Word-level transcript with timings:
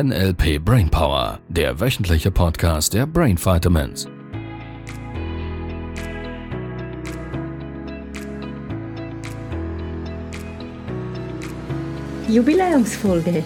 NLP 0.00 0.64
Brainpower, 0.64 1.40
der 1.48 1.80
wöchentliche 1.80 2.30
Podcast 2.30 2.94
der 2.94 3.04
Brain 3.04 3.36
Vitamins. 3.36 4.06
Jubiläumsfolge. 12.28 13.42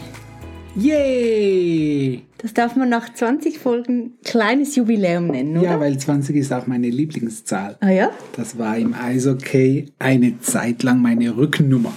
Yay! 0.77 2.23
Das 2.37 2.53
darf 2.53 2.77
man 2.77 2.91
nach 2.91 3.15
20 3.15 3.59
Folgen 3.59 4.19
kleines 4.23 4.77
Jubiläum 4.77 5.29
nennen, 5.29 5.57
oder? 5.57 5.71
Ja, 5.71 5.81
weil 5.81 5.97
20 5.97 6.37
ist 6.37 6.53
auch 6.53 6.67
meine 6.67 6.91
Lieblingszahl. 6.91 7.79
Ah 7.81 7.89
ja? 7.89 8.11
Das 8.37 8.59
war 8.59 8.77
im 8.77 8.93
Eishockey 8.93 9.95
eine 9.99 10.39
Zeit 10.41 10.83
lang 10.83 11.01
meine 11.01 11.35
Rückennummer. 11.35 11.95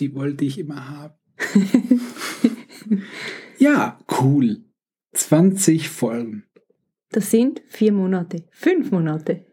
Die 0.00 0.14
wollte 0.14 0.46
ich 0.46 0.58
immer 0.58 0.88
haben. 0.88 1.12
ja, 3.58 3.98
cool. 4.20 4.62
20 5.12 5.88
Folgen. 5.88 6.44
Das 7.10 7.30
sind 7.30 7.62
vier 7.68 7.92
Monate, 7.92 8.44
fünf 8.50 8.90
Monate. 8.90 9.44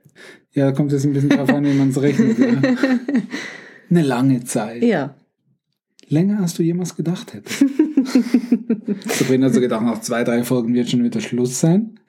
Ja, 0.51 0.65
da 0.65 0.71
kommt 0.71 0.91
es 0.93 1.05
ein 1.05 1.13
bisschen 1.13 1.29
drauf 1.29 1.49
an, 1.49 1.65
wie 1.65 1.73
man 1.73 1.89
es 1.89 2.01
rechnet. 2.01 2.37
Ja. 2.37 2.47
Eine 3.89 4.01
lange 4.01 4.43
Zeit. 4.43 4.83
Ja. 4.83 5.15
Länger 6.07 6.41
als 6.41 6.53
du 6.55 6.63
jemals 6.63 6.95
gedacht 6.95 7.33
hättest. 7.33 7.59
Sabrina 9.17 9.47
hat 9.47 9.53
so 9.53 9.61
gedacht, 9.61 9.83
nach 9.83 10.01
zwei, 10.01 10.23
drei 10.23 10.43
Folgen 10.43 10.73
wird 10.73 10.89
schon 10.89 11.03
wieder 11.03 11.21
Schluss 11.21 11.59
sein. 11.59 11.99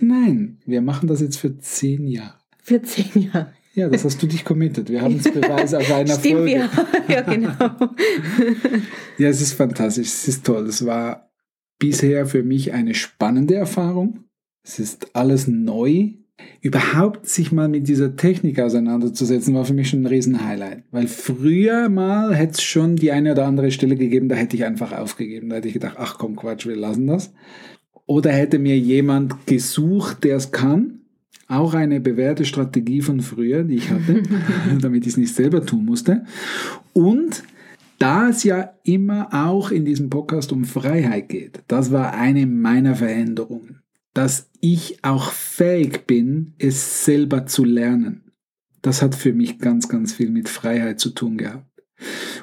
Nein, 0.00 0.58
wir 0.66 0.80
machen 0.80 1.06
das 1.08 1.20
jetzt 1.20 1.36
für 1.36 1.56
zehn 1.58 2.06
Jahre. 2.06 2.38
Für 2.62 2.82
zehn 2.82 3.30
Jahre. 3.32 3.52
Ja, 3.74 3.88
das 3.90 4.04
hast 4.04 4.22
du 4.22 4.26
dich 4.26 4.44
committed. 4.44 4.88
Wir 4.88 5.02
haben 5.02 5.16
es 5.16 5.24
Beweis 5.32 5.74
auf 5.74 5.92
einer 5.92 6.14
Stimmt, 6.14 6.38
Folge. 6.38 6.52
ja. 6.52 6.70
ja, 7.08 7.20
genau. 7.20 7.52
Ja, 9.18 9.28
es 9.28 9.40
ist 9.42 9.52
fantastisch, 9.52 10.08
es 10.08 10.28
ist 10.28 10.46
toll. 10.46 10.66
Es 10.66 10.84
war 10.84 11.25
bisher 11.78 12.26
für 12.26 12.42
mich 12.42 12.72
eine 12.72 12.94
spannende 12.94 13.54
Erfahrung. 13.54 14.24
Es 14.62 14.78
ist 14.78 15.14
alles 15.14 15.46
neu. 15.46 16.10
Überhaupt 16.60 17.26
sich 17.28 17.52
mal 17.52 17.68
mit 17.68 17.88
dieser 17.88 18.16
Technik 18.16 18.60
auseinanderzusetzen, 18.60 19.54
war 19.54 19.64
für 19.64 19.72
mich 19.72 19.88
schon 19.88 20.02
ein 20.02 20.06
Riesen-Highlight. 20.06 20.82
Weil 20.90 21.06
früher 21.06 21.88
mal 21.88 22.34
hätte 22.34 22.54
es 22.54 22.62
schon 22.62 22.96
die 22.96 23.12
eine 23.12 23.32
oder 23.32 23.46
andere 23.46 23.70
Stelle 23.70 23.96
gegeben, 23.96 24.28
da 24.28 24.34
hätte 24.34 24.56
ich 24.56 24.64
einfach 24.64 24.92
aufgegeben. 24.92 25.48
Da 25.48 25.56
hätte 25.56 25.68
ich 25.68 25.74
gedacht, 25.74 25.96
ach 25.98 26.18
komm, 26.18 26.36
Quatsch, 26.36 26.66
wir 26.66 26.76
lassen 26.76 27.06
das. 27.06 27.32
Oder 28.06 28.32
hätte 28.32 28.58
mir 28.58 28.78
jemand 28.78 29.46
gesucht, 29.46 30.24
der 30.24 30.36
es 30.36 30.52
kann. 30.52 31.00
Auch 31.48 31.74
eine 31.74 32.00
bewährte 32.00 32.44
Strategie 32.44 33.02
von 33.02 33.20
früher, 33.20 33.62
die 33.62 33.76
ich 33.76 33.90
hatte, 33.90 34.22
damit 34.80 35.06
ich 35.06 35.12
es 35.12 35.16
nicht 35.16 35.34
selber 35.34 35.64
tun 35.64 35.84
musste. 35.84 36.24
Und 36.92 37.44
da 37.98 38.28
es 38.28 38.44
ja 38.44 38.74
immer 38.82 39.28
auch 39.32 39.70
in 39.70 39.84
diesem 39.84 40.10
Podcast 40.10 40.52
um 40.52 40.64
Freiheit 40.64 41.28
geht, 41.28 41.62
das 41.68 41.92
war 41.92 42.14
eine 42.14 42.46
meiner 42.46 42.96
Veränderungen, 42.96 43.82
dass 44.14 44.50
ich 44.60 45.02
auch 45.02 45.32
fähig 45.32 46.06
bin, 46.06 46.54
es 46.58 47.04
selber 47.04 47.46
zu 47.46 47.64
lernen. 47.64 48.32
Das 48.82 49.02
hat 49.02 49.14
für 49.14 49.32
mich 49.32 49.58
ganz, 49.58 49.88
ganz 49.88 50.12
viel 50.12 50.30
mit 50.30 50.48
Freiheit 50.48 51.00
zu 51.00 51.10
tun 51.10 51.38
gehabt. 51.38 51.66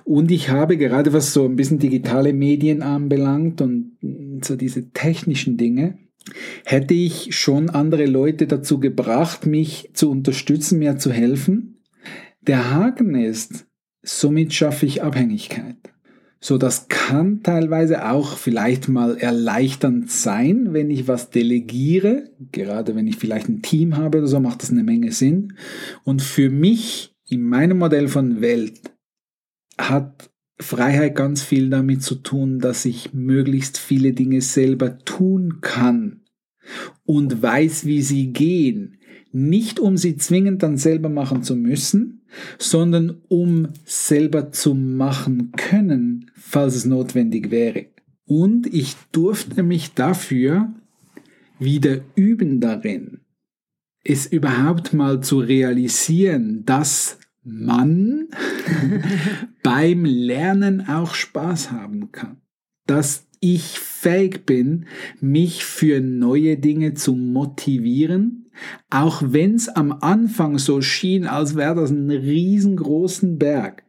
Und 0.03 0.31
ich 0.31 0.49
habe 0.49 0.77
gerade, 0.77 1.13
was 1.13 1.33
so 1.33 1.45
ein 1.45 1.55
bisschen 1.55 1.79
digitale 1.79 2.33
Medien 2.33 2.81
anbelangt 2.81 3.61
und 3.61 3.97
so 4.43 4.55
diese 4.55 4.89
technischen 4.89 5.57
Dinge, 5.57 5.99
hätte 6.65 6.93
ich 6.93 7.35
schon 7.35 7.69
andere 7.69 8.05
Leute 8.05 8.47
dazu 8.47 8.79
gebracht, 8.79 9.45
mich 9.45 9.91
zu 9.93 10.09
unterstützen, 10.09 10.79
mir 10.79 10.97
zu 10.97 11.11
helfen. 11.11 11.81
Der 12.41 12.71
Haken 12.71 13.15
ist, 13.15 13.65
somit 14.03 14.53
schaffe 14.53 14.85
ich 14.85 15.01
Abhängigkeit. 15.01 15.77
So, 16.39 16.57
das 16.57 16.89
kann 16.89 17.41
teilweise 17.41 18.09
auch 18.11 18.35
vielleicht 18.37 18.89
mal 18.89 19.15
erleichternd 19.17 20.11
sein, 20.11 20.73
wenn 20.73 20.91
ich 20.91 21.07
was 21.07 21.29
delegiere. 21.29 22.31
Gerade 22.51 22.95
wenn 22.95 23.07
ich 23.07 23.15
vielleicht 23.15 23.47
ein 23.47 23.61
Team 23.61 23.95
habe 23.95 24.17
oder 24.17 24.27
so, 24.27 24.41
macht 24.41 24.61
das 24.61 24.69
eine 24.69 24.83
Menge 24.83 25.13
Sinn. 25.13 25.53
Und 26.03 26.21
für 26.21 26.49
mich, 26.49 27.15
in 27.29 27.43
meinem 27.43 27.77
Modell 27.77 28.09
von 28.09 28.41
Welt, 28.41 28.81
hat 29.77 30.29
Freiheit 30.59 31.15
ganz 31.15 31.43
viel 31.43 31.69
damit 31.69 32.03
zu 32.03 32.15
tun, 32.15 32.59
dass 32.59 32.83
ich 32.83 33.13
möglichst 33.13 33.77
viele 33.77 34.11
Dinge 34.11 34.41
selber 34.41 34.99
tun 34.99 35.61
kann 35.61 36.23
und 37.05 37.41
weiß, 37.41 37.85
wie 37.85 38.01
sie 38.01 38.33
gehen. 38.33 38.97
Nicht 39.35 39.79
um 39.79 39.97
sie 39.97 40.15
zwingend 40.15 40.61
dann 40.61 40.77
selber 40.77 41.09
machen 41.09 41.41
zu 41.41 41.55
müssen, 41.55 42.21
sondern 42.59 43.17
um 43.29 43.69
selber 43.83 44.51
zu 44.51 44.75
machen 44.75 45.51
können, 45.53 46.29
falls 46.35 46.75
es 46.75 46.85
notwendig 46.85 47.49
wäre. 47.49 47.87
Und 48.25 48.67
ich 48.67 48.95
durfte 49.11 49.63
mich 49.63 49.95
dafür 49.95 50.71
wieder 51.57 52.01
üben 52.15 52.59
darin, 52.59 53.21
es 54.03 54.27
überhaupt 54.27 54.93
mal 54.93 55.21
zu 55.21 55.39
realisieren, 55.39 56.63
dass 56.65 57.17
man 57.43 58.27
beim 59.63 60.05
Lernen 60.05 60.87
auch 60.87 61.15
Spaß 61.15 61.71
haben 61.71 62.11
kann. 62.11 62.37
Dass 62.85 63.25
ich 63.43 63.77
fähig 63.77 64.45
bin, 64.45 64.85
mich 65.19 65.65
für 65.65 65.99
neue 65.99 66.55
Dinge 66.55 66.93
zu 66.93 67.13
motivieren, 67.13 68.45
auch 68.89 69.21
wenn 69.25 69.55
es 69.55 69.67
am 69.67 69.91
Anfang 69.91 70.57
so 70.57 70.79
schien, 70.79 71.27
als 71.27 71.55
wäre 71.57 71.75
das 71.75 71.91
ein 71.91 72.09
riesengroßen 72.09 73.37
Berg. 73.37 73.83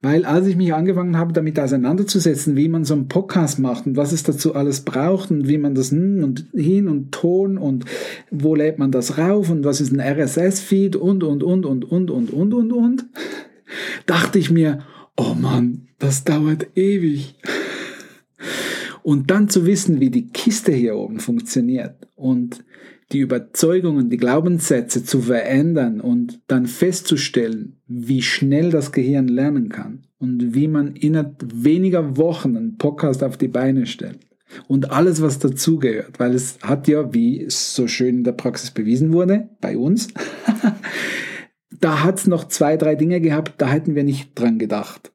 Weil 0.00 0.24
als 0.24 0.46
ich 0.46 0.56
mich 0.56 0.72
angefangen 0.72 1.18
habe, 1.18 1.34
damit 1.34 1.60
auseinanderzusetzen, 1.60 2.56
wie 2.56 2.68
man 2.68 2.84
so 2.84 2.94
einen 2.94 3.08
Podcast 3.08 3.58
macht 3.58 3.86
und 3.86 3.96
was 3.96 4.12
es 4.12 4.22
dazu 4.22 4.54
alles 4.54 4.80
braucht 4.80 5.30
und 5.30 5.46
wie 5.46 5.58
man 5.58 5.74
das 5.74 5.92
und 5.92 6.46
hin 6.54 6.88
und 6.88 7.12
Ton 7.12 7.58
und 7.58 7.84
wo 8.30 8.54
lädt 8.54 8.78
man 8.78 8.90
das 8.90 9.18
rauf 9.18 9.50
und 9.50 9.64
was 9.64 9.82
ist 9.82 9.92
ein 9.92 10.00
RSS-Feed 10.00 10.96
und, 10.96 11.22
und, 11.22 11.42
und, 11.42 11.66
und, 11.66 11.84
und, 11.84 12.10
und, 12.10 12.30
und, 12.32 12.54
und, 12.54 12.72
und, 12.72 13.06
dachte 14.06 14.38
ich 14.38 14.50
mir, 14.50 14.78
oh 15.18 15.34
Mann, 15.34 15.88
das 15.98 16.24
dauert 16.24 16.74
ewig. 16.74 17.36
Und 19.02 19.30
dann 19.30 19.48
zu 19.48 19.66
wissen, 19.66 20.00
wie 20.00 20.10
die 20.10 20.28
Kiste 20.28 20.72
hier 20.72 20.96
oben 20.96 21.18
funktioniert 21.18 21.96
und 22.14 22.64
die 23.10 23.18
Überzeugungen, 23.18 24.08
die 24.08 24.16
Glaubenssätze 24.16 25.04
zu 25.04 25.20
verändern 25.20 26.00
und 26.00 26.40
dann 26.46 26.66
festzustellen, 26.66 27.80
wie 27.86 28.22
schnell 28.22 28.70
das 28.70 28.92
Gehirn 28.92 29.28
lernen 29.28 29.68
kann 29.68 30.06
und 30.18 30.54
wie 30.54 30.68
man 30.68 30.94
innerhalb 30.94 31.44
weniger 31.52 32.16
Wochen 32.16 32.56
einen 32.56 32.78
Podcast 32.78 33.22
auf 33.22 33.36
die 33.36 33.48
Beine 33.48 33.86
stellt. 33.86 34.20
Und 34.68 34.90
alles, 34.90 35.22
was 35.22 35.38
dazugehört, 35.38 36.20
weil 36.20 36.34
es 36.34 36.58
hat 36.62 36.86
ja, 36.86 37.12
wie 37.12 37.42
es 37.42 37.74
so 37.74 37.88
schön 37.88 38.18
in 38.18 38.24
der 38.24 38.32
Praxis 38.32 38.70
bewiesen 38.70 39.12
wurde, 39.12 39.48
bei 39.60 39.76
uns, 39.76 40.08
da 41.80 42.04
hat 42.04 42.18
es 42.18 42.26
noch 42.26 42.48
zwei, 42.48 42.76
drei 42.76 42.94
Dinge 42.94 43.20
gehabt, 43.20 43.54
da 43.58 43.68
hätten 43.68 43.94
wir 43.94 44.04
nicht 44.04 44.38
dran 44.38 44.58
gedacht 44.58 45.11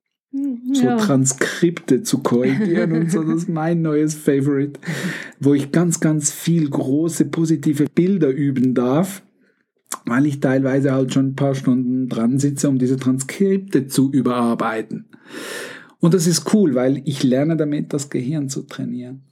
so 0.74 0.84
ja. 0.84 0.98
Transkripte 0.98 2.04
zu 2.04 2.20
korrigieren 2.20 2.92
und 2.94 3.12
so. 3.12 3.24
Das 3.24 3.44
ist 3.44 3.50
mein 3.50 3.82
neues 3.82 4.14
Favorite, 4.16 4.80
wo 5.40 5.54
ich 5.54 5.72
ganz, 5.72 6.00
ganz 6.00 6.32
viel 6.32 6.70
große 6.70 7.26
positive 7.26 7.86
Bilder 7.94 8.30
üben 8.30 8.74
darf, 8.74 9.24
weil 10.06 10.26
ich 10.26 10.40
teilweise 10.40 10.92
halt 10.92 11.14
schon 11.14 11.30
ein 11.30 11.36
paar 11.36 11.56
Stunden 11.56 12.10
dran 12.10 12.40
sitze, 12.40 12.70
um 12.70 12.78
diese 12.78 12.98
Transkripte 12.98 13.88
zu 13.88 14.12
überarbeiten. 14.12 15.06
Und 16.00 16.14
das 16.14 16.28
ist 16.28 16.54
cool, 16.54 16.76
weil 16.76 17.02
ich 17.06 17.24
lerne 17.24 17.58
damit, 17.58 17.94
das 17.94 18.10
Gehirn 18.10 18.50
zu 18.50 18.64
trainieren. 18.64 19.24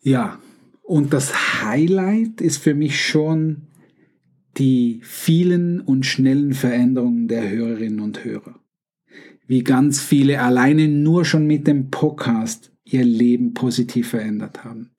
Ja, 0.00 0.38
und 0.82 1.12
das 1.12 1.62
Highlight 1.64 2.40
ist 2.40 2.58
für 2.58 2.74
mich 2.74 3.00
schon 3.04 3.68
die 4.56 5.00
vielen 5.02 5.80
und 5.80 6.06
schnellen 6.06 6.52
Veränderungen 6.52 7.26
der 7.26 7.50
Hörerinnen 7.50 8.00
und 8.00 8.24
Hörer 8.24 8.63
wie 9.46 9.62
ganz 9.62 10.00
viele 10.00 10.40
alleine 10.40 10.88
nur 10.88 11.24
schon 11.24 11.46
mit 11.46 11.66
dem 11.66 11.90
Podcast 11.90 12.72
ihr 12.84 13.04
Leben 13.04 13.54
positiv 13.54 14.08
verändert 14.08 14.64
haben. 14.64 14.90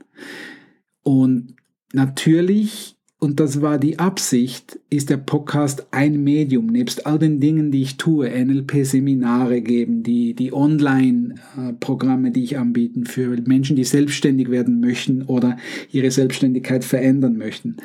Und 1.03 1.56
natürlich, 1.94 2.95
und 3.19 3.39
das 3.39 3.62
war 3.62 3.77
die 3.77 4.00
Absicht, 4.00 4.80
ist 4.89 5.09
der 5.09 5.18
Podcast 5.18 5.88
ein 5.92 6.24
Medium, 6.24 6.68
nebst 6.68 7.06
all 7.06 7.19
den 7.19 7.39
Dingen, 7.39 7.71
die 7.71 7.83
ich 7.83 7.97
tue, 7.97 8.30
NLP-Seminare 8.30 9.62
geben, 9.62 10.03
die, 10.03 10.33
die 10.33 10.51
Online-Programme, 10.51 12.31
die 12.31 12.44
ich 12.44 12.57
anbieten 12.57 13.06
für 13.06 13.30
Menschen, 13.45 13.75
die 13.75 13.83
selbstständig 13.83 14.50
werden 14.50 14.80
möchten 14.80 15.24
oder 15.24 15.57
ihre 15.91 16.12
Selbstständigkeit 16.12 16.83
verändern 16.83 17.38
möchten. 17.38 17.77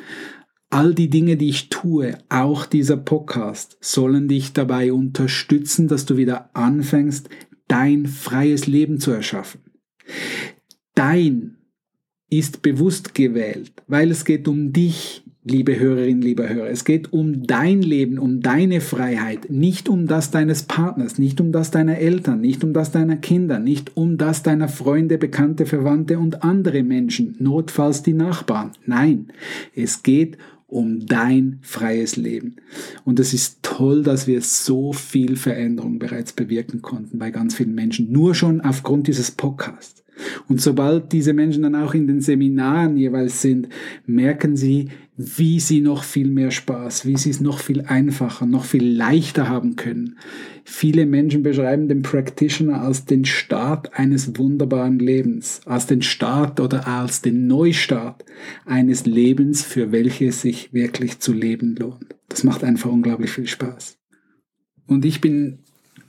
All 0.73 0.95
die 0.95 1.09
Dinge, 1.09 1.35
die 1.35 1.49
ich 1.49 1.67
tue, 1.67 2.17
auch 2.29 2.65
dieser 2.65 2.95
Podcast, 2.95 3.77
sollen 3.81 4.29
dich 4.29 4.53
dabei 4.53 4.93
unterstützen, 4.93 5.89
dass 5.89 6.05
du 6.05 6.15
wieder 6.15 6.49
anfängst, 6.53 7.27
dein 7.67 8.05
freies 8.05 8.67
Leben 8.67 8.97
zu 8.97 9.11
erschaffen. 9.11 9.59
Dein 10.95 11.57
ist 12.29 12.61
bewusst 12.61 13.13
gewählt, 13.13 13.73
weil 13.87 14.11
es 14.11 14.23
geht 14.23 14.47
um 14.47 14.71
dich, 14.71 15.25
liebe 15.43 15.77
Hörerin, 15.77 16.21
lieber 16.21 16.47
Hörer. 16.47 16.69
Es 16.69 16.85
geht 16.85 17.11
um 17.11 17.45
dein 17.45 17.81
Leben, 17.81 18.17
um 18.17 18.39
deine 18.39 18.79
Freiheit, 18.79 19.49
nicht 19.49 19.89
um 19.89 20.07
das 20.07 20.31
deines 20.31 20.63
Partners, 20.63 21.17
nicht 21.17 21.41
um 21.41 21.51
das 21.51 21.71
deiner 21.71 21.97
Eltern, 21.97 22.39
nicht 22.39 22.63
um 22.63 22.71
das 22.71 22.93
deiner 22.93 23.17
Kinder, 23.17 23.59
nicht 23.59 23.97
um 23.97 24.17
das 24.17 24.41
deiner 24.41 24.69
Freunde, 24.69 25.17
Bekannte, 25.17 25.65
Verwandte 25.65 26.17
und 26.17 26.43
andere 26.43 26.83
Menschen, 26.83 27.35
notfalls 27.39 28.03
die 28.03 28.13
Nachbarn. 28.13 28.71
Nein, 28.85 29.33
es 29.75 30.01
geht 30.01 30.37
um 30.71 31.05
dein 31.05 31.59
freies 31.61 32.15
Leben. 32.15 32.55
Und 33.03 33.19
es 33.19 33.33
ist 33.33 33.59
toll, 33.61 34.03
dass 34.03 34.25
wir 34.25 34.41
so 34.41 34.93
viel 34.93 35.35
Veränderung 35.35 35.99
bereits 35.99 36.31
bewirken 36.31 36.81
konnten 36.81 37.19
bei 37.19 37.29
ganz 37.29 37.55
vielen 37.55 37.75
Menschen, 37.75 38.11
nur 38.11 38.33
schon 38.33 38.61
aufgrund 38.61 39.07
dieses 39.07 39.31
Podcasts. 39.31 40.01
Und 40.47 40.61
sobald 40.61 41.11
diese 41.11 41.33
Menschen 41.33 41.63
dann 41.63 41.75
auch 41.75 41.93
in 41.93 42.07
den 42.07 42.21
Seminaren 42.21 42.97
jeweils 42.97 43.41
sind, 43.41 43.69
merken 44.05 44.55
sie, 44.55 44.89
wie 45.17 45.59
sie 45.59 45.81
noch 45.81 46.03
viel 46.03 46.29
mehr 46.29 46.51
Spaß, 46.51 47.05
wie 47.05 47.17
sie 47.17 47.29
es 47.29 47.41
noch 47.41 47.59
viel 47.59 47.81
einfacher, 47.81 48.45
noch 48.45 48.65
viel 48.65 48.85
leichter 48.85 49.49
haben 49.49 49.75
können. 49.75 50.17
Viele 50.63 51.05
Menschen 51.05 51.43
beschreiben 51.43 51.87
den 51.87 52.01
Practitioner 52.01 52.81
als 52.81 53.05
den 53.05 53.25
Start 53.25 53.93
eines 53.93 54.37
wunderbaren 54.37 54.99
Lebens, 54.99 55.61
als 55.65 55.85
den 55.85 56.01
Start 56.01 56.59
oder 56.59 56.87
als 56.87 57.21
den 57.21 57.47
Neustart 57.47 58.23
eines 58.65 59.05
Lebens, 59.05 59.63
für 59.63 59.91
welches 59.91 60.41
sich 60.41 60.73
wirklich 60.73 61.19
zu 61.19 61.33
leben 61.33 61.75
lohnt. 61.75 62.15
Das 62.29 62.43
macht 62.43 62.63
einfach 62.63 62.91
unglaublich 62.91 63.31
viel 63.31 63.47
Spaß. 63.47 63.97
Und 64.87 65.05
ich 65.05 65.21
bin 65.21 65.59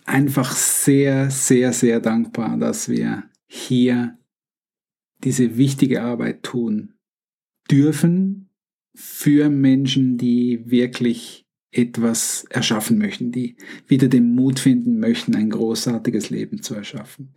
einfach 0.04 0.52
sehr, 0.52 1.30
sehr, 1.30 1.72
sehr 1.72 2.00
dankbar, 2.00 2.56
dass 2.56 2.88
wir 2.88 3.24
hier 3.54 4.16
diese 5.22 5.58
wichtige 5.58 6.00
Arbeit 6.02 6.42
tun 6.42 6.94
dürfen 7.70 8.48
für 8.94 9.50
Menschen, 9.50 10.16
die 10.16 10.62
wirklich 10.64 11.44
etwas 11.70 12.46
erschaffen 12.48 12.96
möchten, 12.96 13.30
die 13.30 13.56
wieder 13.86 14.08
den 14.08 14.34
Mut 14.34 14.58
finden 14.58 14.98
möchten, 14.98 15.36
ein 15.36 15.50
großartiges 15.50 16.30
Leben 16.30 16.62
zu 16.62 16.74
erschaffen. 16.74 17.34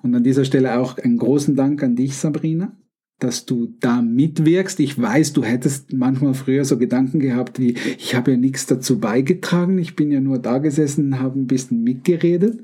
Und 0.00 0.14
an 0.14 0.22
dieser 0.22 0.44
Stelle 0.44 0.78
auch 0.78 0.96
einen 0.96 1.18
großen 1.18 1.56
Dank 1.56 1.82
an 1.82 1.96
dich, 1.96 2.16
Sabrina, 2.16 2.76
dass 3.18 3.44
du 3.44 3.74
da 3.80 4.00
mitwirkst. 4.00 4.78
Ich 4.78 5.00
weiß, 5.00 5.32
du 5.32 5.42
hättest 5.42 5.92
manchmal 5.92 6.34
früher 6.34 6.64
so 6.64 6.78
Gedanken 6.78 7.18
gehabt 7.18 7.58
wie, 7.58 7.74
ich 7.98 8.14
habe 8.14 8.30
ja 8.30 8.36
nichts 8.36 8.66
dazu 8.66 9.00
beigetragen, 9.00 9.78
ich 9.78 9.96
bin 9.96 10.12
ja 10.12 10.20
nur 10.20 10.38
da 10.38 10.58
gesessen 10.58 11.18
habe 11.18 11.40
ein 11.40 11.48
bisschen 11.48 11.82
mitgeredet. 11.82 12.62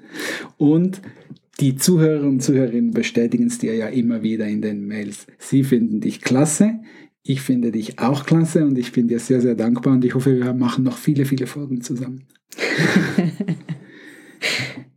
Und 0.58 1.00
die 1.60 1.76
Zuhörer 1.76 2.26
und 2.26 2.42
Zuhörerinnen 2.42 2.90
bestätigen 2.90 3.46
es 3.46 3.58
dir 3.58 3.74
ja 3.74 3.88
immer 3.88 4.22
wieder 4.22 4.46
in 4.46 4.60
den 4.62 4.86
Mails. 4.86 5.26
Sie 5.38 5.64
finden 5.64 6.00
dich 6.00 6.20
klasse. 6.20 6.80
Ich 7.22 7.40
finde 7.40 7.72
dich 7.72 7.98
auch 7.98 8.26
klasse 8.26 8.66
und 8.66 8.76
ich 8.76 8.92
bin 8.92 9.08
dir 9.08 9.18
sehr, 9.18 9.40
sehr 9.40 9.54
dankbar 9.54 9.94
und 9.94 10.04
ich 10.04 10.14
hoffe, 10.14 10.36
wir 10.36 10.52
machen 10.52 10.84
noch 10.84 10.98
viele, 10.98 11.24
viele 11.24 11.46
Folgen 11.46 11.80
zusammen. 11.80 12.24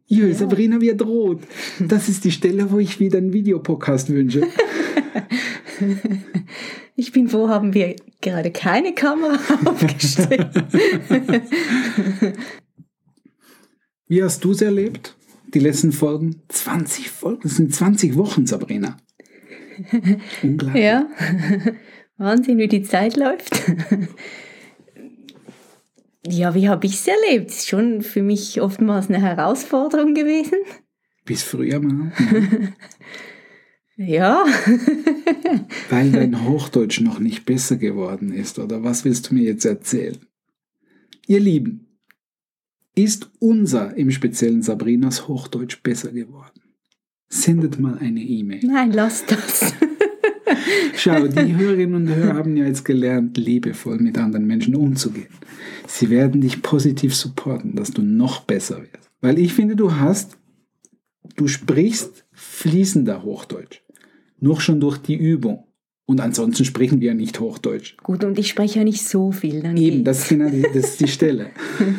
Jö, 0.07 0.27
ja. 0.27 0.33
Sabrina 0.33 0.81
wird 0.81 1.01
rot. 1.05 1.41
Das 1.79 2.09
ist 2.09 2.25
die 2.25 2.31
Stelle, 2.31 2.71
wo 2.71 2.79
ich 2.79 2.99
wieder 2.99 3.17
einen 3.17 3.33
Videopodcast 3.33 4.09
wünsche. 4.09 4.41
Ich 6.99 7.11
bin 7.11 7.29
froh, 7.29 7.47
haben 7.47 7.75
wir 7.75 7.95
gerade 8.21 8.49
keine 8.49 8.95
Kamera 8.95 9.37
aufgestellt. 9.65 10.49
Wie 14.07 14.23
hast 14.23 14.43
du 14.43 14.51
es 14.51 14.61
erlebt? 14.63 15.16
Die 15.53 15.59
letzten 15.59 15.91
Folgen. 15.91 16.41
20 16.49 17.09
Folgen, 17.09 17.41
das 17.43 17.55
sind 17.55 17.73
20 17.73 18.15
Wochen, 18.15 18.45
Sabrina. 18.45 18.97
Unglaublich. 20.43 20.83
Ja, 20.83 21.07
Wahnsinn, 22.17 22.57
wie 22.57 22.67
die 22.67 22.81
Zeit 22.81 23.15
läuft. 23.15 23.49
ja, 26.27 26.55
wie 26.55 26.67
habe 26.67 26.85
ich 26.85 26.93
es 26.93 27.07
erlebt? 27.07 27.51
Ist 27.51 27.69
schon 27.69 28.01
für 28.01 28.23
mich 28.23 28.59
oftmals 28.59 29.09
eine 29.09 29.21
Herausforderung 29.21 30.13
gewesen. 30.13 30.57
Bis 31.25 31.43
früher 31.43 31.79
mal. 31.79 32.11
ja. 33.97 34.45
Weil 35.89 36.11
dein 36.11 36.45
Hochdeutsch 36.47 37.01
noch 37.01 37.19
nicht 37.19 37.45
besser 37.45 37.75
geworden 37.75 38.33
ist, 38.33 38.57
oder 38.57 38.83
was 38.83 39.05
willst 39.05 39.29
du 39.29 39.35
mir 39.35 39.43
jetzt 39.43 39.65
erzählen? 39.65 40.17
Ihr 41.27 41.41
Lieben, 41.41 41.86
ist 42.97 43.29
unser, 43.39 43.95
im 43.95 44.11
speziellen 44.11 44.63
Sabrinas 44.63 45.27
Hochdeutsch, 45.27 45.81
besser 45.83 46.11
geworden? 46.11 46.61
Sendet 47.29 47.79
mal 47.79 47.97
eine 47.99 48.21
E-Mail. 48.21 48.61
Nein, 48.65 48.91
lass 48.91 49.25
das. 49.25 49.73
Schau, 50.95 51.27
die 51.27 51.55
Hörerinnen 51.55 51.95
und 51.95 52.07
Hörer 52.07 52.35
haben 52.35 52.57
ja 52.57 52.65
jetzt 52.65 52.85
gelernt, 52.85 53.37
liebevoll 53.37 53.99
mit 53.99 54.17
anderen 54.17 54.47
Menschen 54.47 54.75
umzugehen. 54.75 55.27
Sie 55.85 56.09
werden 56.09 56.41
dich 56.41 56.61
positiv 56.61 57.15
supporten, 57.15 57.75
dass 57.75 57.91
du 57.91 58.01
noch 58.01 58.41
besser 58.41 58.81
wirst. 58.81 59.09
Weil 59.21 59.37
ich 59.37 59.53
finde, 59.53 59.75
du 59.75 59.95
hast, 59.95 60.37
du 61.35 61.47
sprichst 61.47 62.25
fließender 62.31 63.23
Hochdeutsch. 63.23 63.81
Nur 64.39 64.59
schon 64.59 64.79
durch 64.79 64.97
die 64.97 65.15
Übung. 65.15 65.66
Und 66.09 66.21
ansonsten 66.21 66.63
sprechen 66.63 67.01
wir 67.01 67.09
ja 67.09 67.13
nicht 67.13 67.41
Hochdeutsch. 67.41 67.97
Gut, 68.01 68.23
und 68.23 68.39
ich 68.39 68.47
spreche 68.47 68.79
ja 68.79 68.85
nicht 68.85 69.05
so 69.05 69.33
viel. 69.33 69.61
Dann 69.61 69.75
Eben, 69.75 70.05
das 70.05 70.19
ist, 70.19 70.29
genau 70.29 70.49
die, 70.49 70.61
das 70.61 70.91
ist 70.91 71.01
die 71.01 71.09
Stelle. 71.09 71.51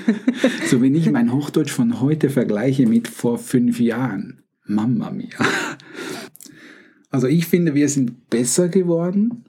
so, 0.66 0.81
wenn 0.81 0.94
ich 0.94 1.10
mein 1.10 1.31
Hochdeutsch 1.31 1.70
von 1.70 2.00
heute 2.00 2.31
vergleiche 2.31 2.87
mit 2.87 3.06
vor 3.06 3.37
fünf 3.37 3.78
Jahren, 3.78 4.44
Mama 4.64 5.10
mia. 5.10 5.28
Also 7.10 7.26
ich 7.26 7.44
finde, 7.44 7.75
wir 7.75 7.90
sind 7.90 8.31
besser 8.31 8.69
geworden. 8.69 9.44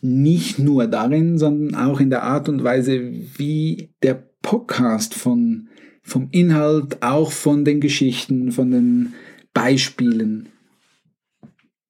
Nicht 0.00 0.60
nur 0.60 0.86
darin, 0.86 1.36
sondern 1.36 1.74
auch 1.74 1.98
in 1.98 2.10
der 2.10 2.22
Art 2.22 2.48
und 2.48 2.62
Weise, 2.62 3.12
wie 3.36 3.94
der 4.04 4.14
Podcast 4.42 5.14
von, 5.14 5.68
vom 6.02 6.28
Inhalt, 6.30 7.02
auch 7.02 7.32
von 7.32 7.64
den 7.64 7.80
Geschichten, 7.80 8.52
von 8.52 8.70
den 8.70 9.14
Beispielen, 9.52 10.50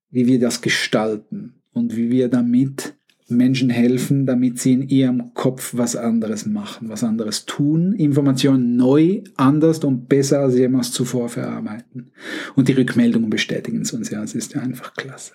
wie 0.09 0.27
wir 0.27 0.41
das 0.41 0.63
gestalten 0.63 1.61
und 1.75 1.97
wie 1.97 2.11
wir 2.11 2.29
damit 2.29 2.95
Menschen 3.29 3.71
helfen, 3.71 4.27
damit 4.27 4.59
sie 4.59 4.75
in 4.75 4.89
ihrem 4.89 5.33
Kopf 5.35 5.75
was 5.75 5.97
anderes 5.97 6.47
machen, 6.47 6.89
was 6.89 7.05
anderes 7.05 7.47
tun, 7.47 7.95
Informationen 7.95 8.77
neu, 8.77 9.23
anders 9.37 9.79
und 9.81 10.09
besser 10.09 10.41
als 10.41 10.57
jemals 10.57 10.93
zuvor 10.93 11.29
verarbeiten. 11.29 12.13
Und 12.55 12.69
die 12.69 12.73
Rückmeldungen 12.73 13.31
bestätigen 13.31 13.81
es 13.81 13.93
uns 13.93 14.11
ja, 14.11 14.23
es 14.23 14.35
ist 14.35 14.55
ja 14.55 14.61
einfach 14.61 14.95
klasse. 14.95 15.33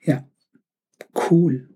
Ja, 0.00 0.24
cool. 1.30 1.68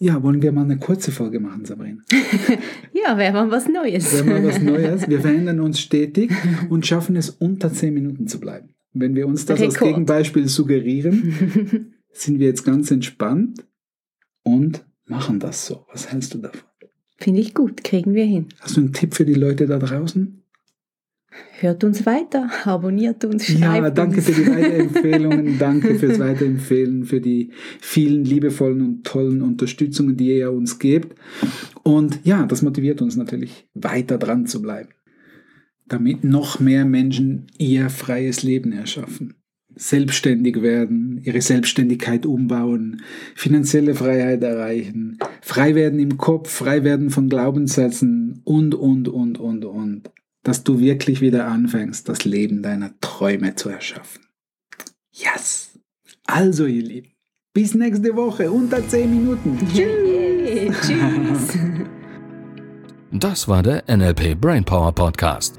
Ja, 0.00 0.22
wollen 0.22 0.42
wir 0.42 0.52
mal 0.52 0.62
eine 0.62 0.78
kurze 0.78 1.10
Folge 1.10 1.40
machen, 1.40 1.64
Sabrina? 1.64 2.02
ja, 2.92 3.18
wäre 3.18 3.32
mal 3.32 3.50
was 3.50 3.68
Neues. 3.68 4.12
Wäre 4.12 4.24
mal 4.24 4.44
was 4.44 4.60
Neues. 4.60 5.08
Wir 5.08 5.20
verändern 5.22 5.60
uns 5.60 5.80
stetig 5.80 6.30
und 6.68 6.86
schaffen 6.86 7.16
es 7.16 7.30
unter 7.30 7.72
zehn 7.72 7.94
Minuten 7.94 8.28
zu 8.28 8.38
bleiben. 8.38 8.68
Wenn 8.92 9.16
wir 9.16 9.26
uns 9.26 9.44
das 9.44 9.58
Rekord. 9.58 9.76
als 9.76 9.80
Gegenbeispiel 9.80 10.48
suggerieren, 10.48 11.94
sind 12.20 12.38
wir 12.38 12.46
jetzt 12.46 12.64
ganz 12.64 12.90
entspannt 12.90 13.64
und 14.42 14.84
machen 15.06 15.40
das 15.40 15.66
so. 15.66 15.86
Was 15.92 16.12
hältst 16.12 16.34
du 16.34 16.38
davon? 16.38 16.62
Finde 17.16 17.40
ich 17.40 17.54
gut, 17.54 17.82
kriegen 17.82 18.14
wir 18.14 18.24
hin. 18.24 18.46
Hast 18.60 18.76
du 18.76 18.80
einen 18.80 18.92
Tipp 18.92 19.14
für 19.14 19.24
die 19.24 19.34
Leute 19.34 19.66
da 19.66 19.78
draußen? 19.78 20.42
Hört 21.60 21.84
uns 21.84 22.06
weiter, 22.06 22.48
abonniert 22.64 23.24
uns, 23.24 23.46
schreibt 23.46 23.60
Ja, 23.60 23.90
danke 23.90 24.16
uns. 24.16 24.26
für 24.26 24.32
die 24.32 24.46
Weiterempfehlungen, 24.50 25.58
danke 25.58 25.98
fürs 25.98 26.18
Weiterempfehlen, 26.18 27.04
für 27.04 27.20
die 27.20 27.50
vielen 27.80 28.24
liebevollen 28.24 28.80
und 28.80 29.04
tollen 29.04 29.42
Unterstützungen, 29.42 30.16
die 30.16 30.38
ihr 30.38 30.52
uns 30.52 30.78
gebt. 30.78 31.18
Und 31.82 32.20
ja, 32.24 32.46
das 32.46 32.62
motiviert 32.62 33.02
uns 33.02 33.16
natürlich, 33.16 33.68
weiter 33.74 34.18
dran 34.18 34.46
zu 34.46 34.62
bleiben, 34.62 34.90
damit 35.86 36.24
noch 36.24 36.60
mehr 36.60 36.84
Menschen 36.84 37.48
ihr 37.58 37.90
freies 37.90 38.42
Leben 38.42 38.72
erschaffen 38.72 39.34
selbstständig 39.78 40.60
werden, 40.62 41.20
ihre 41.22 41.40
Selbstständigkeit 41.40 42.26
umbauen, 42.26 43.02
finanzielle 43.34 43.94
Freiheit 43.94 44.42
erreichen, 44.42 45.18
frei 45.40 45.74
werden 45.74 45.98
im 45.98 46.18
Kopf, 46.18 46.50
frei 46.50 46.84
werden 46.84 47.10
von 47.10 47.28
Glaubenssätzen 47.28 48.40
und, 48.44 48.74
und, 48.74 49.08
und, 49.08 49.38
und, 49.38 49.64
und. 49.64 50.10
Dass 50.42 50.64
du 50.64 50.78
wirklich 50.78 51.20
wieder 51.20 51.46
anfängst, 51.46 52.08
das 52.08 52.24
Leben 52.24 52.62
deiner 52.62 52.98
Träume 53.00 53.54
zu 53.54 53.68
erschaffen. 53.68 54.22
Yes! 55.12 55.78
Also, 56.26 56.66
ihr 56.66 56.82
Lieben, 56.82 57.08
bis 57.52 57.74
nächste 57.74 58.14
Woche, 58.14 58.50
unter 58.50 58.86
10 58.86 59.10
Minuten. 59.10 59.58
Tschüss! 59.74 60.76
Tschüss! 60.86 61.58
Das 63.10 63.48
war 63.48 63.62
der 63.62 63.84
NLP 63.88 64.38
Brainpower 64.38 64.92
Podcast. 64.92 65.58